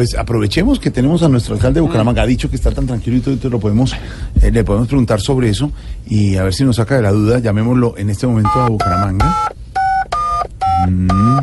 pues 0.00 0.14
aprovechemos 0.14 0.80
que 0.80 0.90
tenemos 0.90 1.22
a 1.22 1.28
nuestro 1.28 1.56
alcalde 1.56 1.74
de 1.74 1.80
Bucaramanga. 1.82 2.22
Ha 2.22 2.26
dicho 2.26 2.48
que 2.48 2.56
está 2.56 2.70
tan 2.70 2.86
tranquilo 2.86 3.18
y 3.18 3.20
todo, 3.20 3.34
entonces 3.34 3.52
lo 3.52 3.60
podemos, 3.60 3.94
eh, 4.40 4.50
le 4.50 4.64
podemos 4.64 4.88
preguntar 4.88 5.20
sobre 5.20 5.50
eso 5.50 5.72
y 6.06 6.36
a 6.36 6.42
ver 6.42 6.54
si 6.54 6.64
nos 6.64 6.76
saca 6.76 6.96
de 6.96 7.02
la 7.02 7.10
duda. 7.10 7.38
Llamémoslo 7.38 7.98
en 7.98 8.08
este 8.08 8.26
momento 8.26 8.48
a 8.48 8.70
Bucaramanga. 8.70 9.52
Mm. 10.88 11.40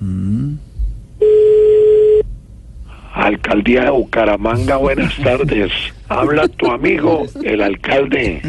Mm. 0.00 0.58
Alcaldía 3.14 3.84
de 3.84 3.90
Bucaramanga, 3.90 4.76
buenas 4.78 5.16
tardes. 5.18 5.70
Habla 6.08 6.48
tu 6.48 6.68
amigo, 6.68 7.26
el 7.44 7.62
alcalde. 7.62 8.42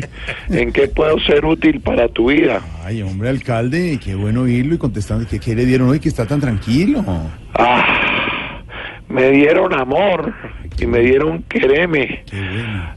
¿En 0.49 0.73
qué 0.73 0.87
puedo 0.87 1.19
ser 1.19 1.45
útil 1.45 1.81
para 1.81 2.07
tu 2.07 2.31
vida? 2.31 2.61
Ay, 2.83 3.03
hombre, 3.03 3.29
alcalde, 3.29 3.99
qué 4.03 4.15
bueno 4.15 4.41
oírlo 4.41 4.73
y 4.73 4.77
contestando 4.79 5.27
que 5.27 5.39
qué 5.39 5.53
le 5.53 5.67
dieron 5.67 5.89
hoy 5.89 5.99
que 5.99 6.09
está 6.09 6.25
tan 6.25 6.41
tranquilo. 6.41 7.05
Ah, 7.53 8.04
me 9.15 9.31
dieron 9.31 9.73
amor 9.73 10.33
y 10.77 10.85
me 10.85 10.99
dieron 10.99 11.41
quereme. 11.43 12.23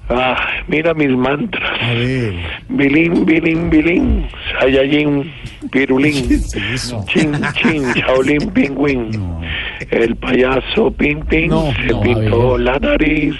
Ah, 0.08 0.36
mira 0.66 0.92
mis 0.94 1.10
mantras. 1.10 1.80
A 1.80 1.92
ver. 1.92 2.34
Bilín, 2.68 3.24
bilín, 3.24 3.70
bilín, 3.70 4.26
Saiyajin, 4.58 5.32
pirulín, 5.70 6.42
chin, 7.06 7.32
chin, 7.54 7.84
Shaolin, 7.94 8.50
pingüín. 8.50 9.10
No. 9.12 9.40
El 9.90 10.16
payaso 10.16 10.90
Ping 10.90 11.24
Ping 11.26 11.50
No, 11.50 11.72
se 11.72 11.92
no, 11.92 12.00
pintó 12.00 12.58
la 12.58 12.78
nariz 12.80 13.36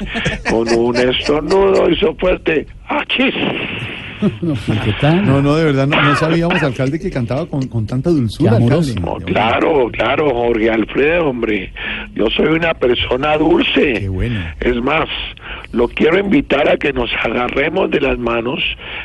con 0.49 0.69
un 0.69 0.97
estornudo, 0.97 1.91
hizo 1.91 2.15
fuerte. 2.15 2.65
¡Achis! 2.87 3.35
¿Qué 4.85 4.95
tal? 5.01 5.25
No, 5.25 5.43
no, 5.43 5.57
de 5.57 5.65
verdad, 5.65 5.87
no, 5.87 6.01
no 6.01 6.17
sabíamos, 6.17 6.63
alcalde, 6.63 6.99
que 6.99 7.11
cantaba 7.11 7.47
con, 7.47 7.67
con 7.69 7.87
tanta 7.87 8.11
dulzura. 8.11 8.57
Amoroso. 8.57 8.95
No, 9.01 9.17
claro, 9.17 9.89
claro, 9.93 10.31
Jorge 10.31 10.71
Alfredo, 10.71 11.29
hombre. 11.29 11.73
Yo 12.15 12.29
soy 12.31 12.49
una 12.49 12.75
persona 12.75 13.37
dulce. 13.37 13.95
Qué 13.95 14.09
bueno. 14.09 14.41
Es 14.61 14.77
más, 14.83 15.09
lo 15.73 15.87
quiero 15.89 16.19
invitar 16.19 16.69
a 16.69 16.77
que 16.79 16.93
nos 16.93 17.11
agarremos 17.23 17.91
de 17.91 18.01
las 18.01 18.19
manos 18.19 18.59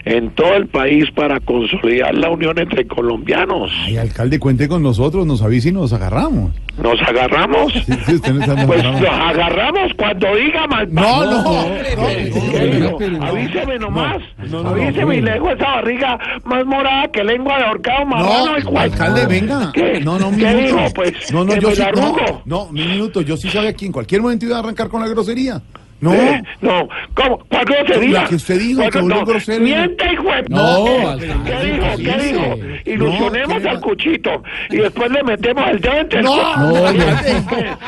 en 0.06 0.30
todo 0.32 0.56
el 0.56 0.68
país 0.68 1.12
para 1.12 1.40
consolidar 1.42 2.16
la 2.16 2.30
unión 2.30 2.58
entre 2.58 2.88
colombianos. 2.88 3.70
Ay, 3.86 3.98
alcalde, 3.98 4.40
cuente 4.40 4.68
con 4.70 4.82
nosotros, 4.82 5.26
nos 5.28 5.42
avisa 5.42 5.70
y 5.70 5.72
nos 5.74 5.92
agarramos. 5.92 6.52
¿Nos 6.82 7.00
agarramos? 7.02 7.74
Sí, 7.74 7.94
sí, 8.06 8.16
usted 8.16 8.34
no 8.34 8.40
está- 8.42 8.56
nos 8.56 8.66
Pues 8.66 8.80
agarramos. 8.84 9.02
nos 9.02 9.20
agarramos 9.36 9.92
cuando 9.98 10.36
diga 10.36 10.68
más. 10.68 10.90
No, 10.90 11.26
no. 11.44 13.26
Avíseme 13.26 13.78
nomás. 13.80 14.22
no, 14.50 14.64
no, 14.64 14.70
Avíseme 14.70 15.18
y 15.18 15.22
le 15.22 15.32
dejo 15.32 15.52
esa 15.52 15.66
barriga 15.66 16.20
más 16.46 16.66
morada 16.66 17.08
que 17.12 17.24
lengua 17.24 17.58
de 17.58 17.64
ahorcado 17.66 18.06
marrano. 18.06 18.46
No, 18.58 18.72
de- 18.72 18.80
alcalde, 18.80 19.26
venga. 19.28 19.72
¿Qué? 19.74 20.00
No, 20.04 20.18
no, 20.20 20.30
¿Qué 20.32 20.38
minuto. 20.38 20.58
dijo, 20.64 20.80
pues? 20.96 21.32
No, 21.32 21.44
no, 21.44 21.54
¿Que 21.54 21.60
yo 21.62 21.72
sí. 21.72 21.82
No, 21.82 21.88
arrugo? 21.88 22.42
no, 22.46 22.64
un 22.66 22.74
minuto. 22.74 23.22
Yo 23.22 23.38
sí 23.38 23.50
sabía 23.50 23.74
que 23.74 23.86
en 23.86 23.92
cualquier 23.92 24.22
momento 24.22 24.46
iba 24.46 24.56
a 24.58 24.60
arrancar 24.60 24.90
con 24.90 25.02
la 25.02 25.08
grosería. 25.08 25.62
No. 26.04 26.14
Eh, 26.14 26.44
No, 26.62 26.88
¿cómo? 27.14 27.40
¿Cuál 27.50 27.66
grosería? 27.66 28.22
La 28.24 28.28
que 28.28 28.36
usted 28.36 28.60
dijo, 28.60 28.80
¿Cuál 28.82 28.92
que 28.92 29.02
no, 29.02 29.26
grosero. 29.26 29.64
Miente, 29.64 30.14
hijo 30.14 30.24
de- 30.24 30.44
No, 30.50 30.84
¿Qué? 30.86 31.02
alcalde, 31.08 31.34
¿Qué 31.46 31.66
dijo? 31.66 31.86
¿Qué 31.98 32.24
dijo? 32.26 32.56
Ilusionemos 32.86 33.56
No, 33.56 33.62
¿qué 33.62 33.70
al 33.70 33.80
cuchito 33.80 34.44
y 34.70 34.76
después 34.78 35.12
le 35.12 35.24
metemos 35.24 35.70
el 35.70 35.80
dedo 35.80 35.94
entre 35.94 36.20
el 36.20 36.26
No, 36.26 36.58
no. 36.58 36.94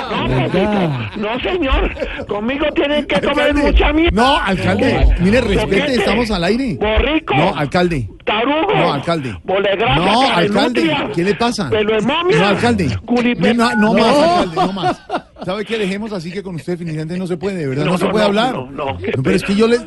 No, 0.05 1.07
no, 1.17 1.39
señor. 1.41 1.93
Conmigo 2.27 2.65
tienen 2.73 3.05
que 3.05 3.19
comer 3.21 3.47
Alcalde. 3.47 3.71
mucha 3.71 3.93
mierda. 3.93 4.21
No, 4.21 4.37
alcalde, 4.37 5.05
mire, 5.19 5.41
respete, 5.41 5.95
estamos 5.95 6.31
al 6.31 6.43
aire. 6.43 6.77
Borrico. 6.79 7.35
No, 7.35 7.55
alcalde. 7.55 8.09
Tarugo. 8.23 8.73
No, 8.73 8.93
alcalde. 8.93 9.35
Bolegrasa. 9.43 9.95
No, 9.95 10.21
alcalde, 10.31 10.93
¿qué 11.15 11.23
le 11.23 11.35
pasa? 11.35 11.69
Pelo 11.69 11.93
de 11.95 12.01
momia. 12.01 12.37
No, 12.39 12.47
alcalde. 12.47 12.87
Culipe- 13.05 13.53
No, 13.53 13.75
no 13.75 13.93
más, 13.93 14.15
alcalde, 14.17 14.55
no 14.55 14.73
más. 14.73 15.01
¿Sabe 15.45 15.63
qué? 15.63 15.77
Dejemos 15.77 16.11
así 16.11 16.31
que 16.31 16.41
con 16.41 16.55
usted 16.55 16.73
definitivamente 16.73 17.17
no 17.19 17.27
se 17.27 17.37
puede, 17.37 17.57
de 17.57 17.67
verdad, 17.67 17.85
no, 17.85 17.91
No, 17.91 17.97
se 17.99 18.05
puede 18.07 18.25
hablar. 18.25 18.53
no, 18.53 18.71
no, 18.71 18.97
qué 18.97 19.11
pero 19.23 19.35
es 19.35 19.43
que 19.43 19.55
yo 19.55 19.67
le... 19.67 19.77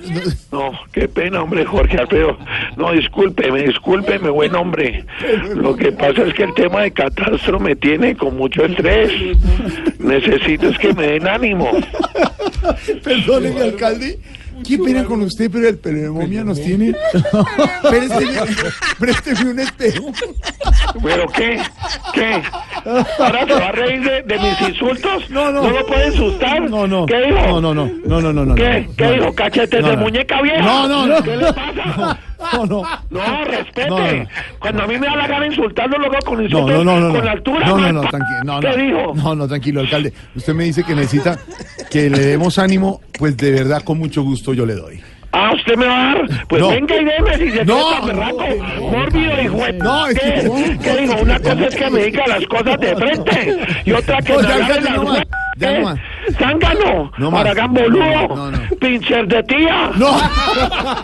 No, 0.53 0.71
qué 0.93 1.09
pena, 1.09 1.43
hombre, 1.43 1.65
Jorge 1.65 1.99
Alfredo. 1.99 2.39
No, 2.77 2.93
discúlpeme, 2.93 3.63
discúlpeme, 3.65 4.31
buen 4.31 4.55
hombre. 4.55 5.05
Lo 5.55 5.75
que 5.75 5.91
pasa 5.93 6.23
es 6.23 6.35
que 6.35 6.45
el 6.45 6.55
tema 6.55 6.83
de 6.83 6.93
catastro 6.93 7.59
me 7.59 7.75
tiene 7.75 8.17
con 8.17 8.37
mucho 8.37 8.65
estrés. 8.65 9.11
Necesito 9.99 10.69
es 10.69 10.79
que 10.79 10.93
me 10.95 11.07
den 11.09 11.27
ánimo. 11.27 11.71
Perdóneme, 13.03 13.61
alcalde. 13.63 14.19
Qué 14.67 14.77
pena 14.79 15.05
con 15.05 15.23
usted, 15.23 15.51
pero 15.51 15.69
el 15.69 15.79
pelo 15.79 15.99
de 15.99 16.11
momia 16.11 16.43
nos 16.45 16.61
tiene... 16.61 16.95
Présteme, 17.89 18.37
présteme 18.99 19.51
un 19.53 19.61
espejo. 19.61 20.13
¿Pero 21.03 21.27
qué? 21.29 21.61
¿Qué? 22.13 22.43
¿Ahora 22.85 23.47
se 23.47 23.53
va 23.55 23.69
a 23.69 23.73
reír 23.73 24.03
de, 24.03 24.23
de 24.23 24.39
mis 24.39 24.61
insultos? 24.69 25.31
No, 25.31 25.51
no. 25.53 25.63
¿No 25.63 25.71
lo 25.71 25.87
puede 25.87 26.09
insultar? 26.09 26.61
No, 26.71 26.87
no. 26.87 27.07
¿Qué 27.07 27.21
dijo? 27.21 27.61
No, 27.61 27.61
no, 27.61 27.75
no, 27.75 27.91
no, 28.05 28.21
no, 28.21 28.33
no, 28.33 28.45
no. 28.45 28.55
¿Qué? 28.55 28.87
no, 28.89 28.97
¿Qué 28.97 29.13
dijo? 29.13 29.35
¿Cachetes 29.35 29.81
No, 29.83 29.89
de 29.89 29.97
muñeca 29.97 30.43
vieja? 30.43 30.63
No, 30.63 30.89
no, 30.89 31.07
no. 31.07 31.23
¿Qué 31.23 31.37
le 31.37 31.53
pasa? 31.53 32.19
No, 32.53 32.67
no. 32.67 32.83
No, 33.11 33.45
respete. 33.45 34.29
Cuando 34.61 34.83
a 34.83 34.87
mí 34.87 34.99
me 34.99 35.07
da 35.07 35.17
la 35.17 35.27
gana 35.27 35.47
insultarlo, 35.47 35.99
lo 35.99 36.07
hago 36.07 36.19
con 36.25 36.43
insultos 36.43 36.85
no, 36.85 36.85
no, 36.85 37.01
no. 37.01 37.15
con 37.15 37.25
no. 37.25 37.31
altura. 37.31 37.67
No, 37.67 37.79
no, 37.79 37.93
no, 37.93 38.01
tranquilo. 38.03 38.45
No, 38.45 38.61
¿Qué 38.61 38.77
dijo? 38.77 39.15
No, 39.15 39.35
no, 39.35 39.49
tranquilo, 39.49 39.81
alcalde. 39.81 40.13
Usted 40.35 40.55
me 40.55 40.65
dice 40.65 40.85
que 40.85 40.95
necesita 40.95 41.39
que 41.91 42.09
le 42.09 42.19
demos 42.21 42.59
ánimo, 42.59 43.01
pues 43.19 43.37
de 43.37 43.51
verdad, 43.53 43.83
con 43.83 43.99
mucho 43.99 44.23
gusto 44.23 44.55
yo 44.55 44.65
le 44.67 44.75
doy. 44.75 45.01
Ah, 45.33 45.53
¿usted 45.55 45.77
me 45.77 45.87
va 45.87 45.95
a 46.11 46.15
dar? 46.15 46.47
Pues 46.49 46.63
No. 46.63 46.69
venga 46.71 46.97
y 46.97 47.05
deme 47.05 47.37
si 47.37 47.51
se 47.51 47.65
No, 47.67 47.79
no, 47.79 47.91
tan 47.99 48.07
berraco, 48.07 48.45
no, 48.49 48.83
mórbido 48.91 49.43
y 49.43 49.47
juez. 49.47 49.75
No, 49.77 50.07
es 50.07 50.19
¿Qué? 50.19 50.21
que- 50.31 50.79
¿Qué 50.83 50.97
dijo? 51.03 51.15
Una 51.21 51.39
cosa 51.39 51.67
es 51.67 51.77
que 51.77 51.91
me 51.91 52.03
diga 52.05 52.27
las 52.27 52.47
cosas 52.47 52.81
de 52.81 52.97
frente 52.97 53.59
y 53.85 53.93
otra 53.93 54.23
que 54.23 54.33
No, 54.33 54.39
me 54.41 54.49
ya, 54.49 54.55
alcalde, 54.55 54.81
las 54.81 54.97
no 54.97 55.03
más. 55.05 55.19
hue- 55.19 55.27
Ya, 55.59 55.69
¿Qué? 55.69 55.79
no 55.79 55.85
más. 55.85 55.99
Zángano, 56.39 57.13
No 57.19 57.31
más. 57.31 57.41
Aragán 57.43 57.75
boludo, 57.75 58.29
No, 58.37 58.51
no. 58.53 58.59
pincher 58.81 59.27
de 59.29 59.43
tía. 59.45 59.91
¡No! 59.97 60.19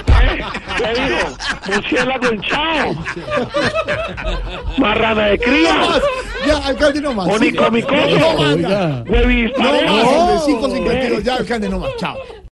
¿Qué? 0.06 0.44
¿Qué 0.78 1.00
dijo? 1.00 1.28
Murciélago 1.74 2.32
hinchado. 2.34 2.94
Marrana 4.78 5.26
de 5.26 5.38
cría. 5.38 5.74
Ya, 6.46 6.56
alcalde, 6.66 7.00
no 7.00 7.12
más. 7.14 7.28
Onicomicoso. 7.28 8.18
No 8.18 8.38
más. 8.42 8.54
Oiga. 8.54 9.04
Huevis 9.06 9.50
No 9.58 9.64
parejo. 9.70 9.94
hombre, 9.94 10.36
cinco, 10.46 10.70
cincuenta 10.70 11.04
y 11.04 11.08
dos. 11.10 11.22
Ya, 11.24 11.34
alcalde, 11.36 11.68
no 11.68 11.78
más. 11.78 11.90
Chao. 11.98 12.16